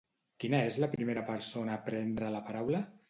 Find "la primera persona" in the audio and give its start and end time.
0.83-1.75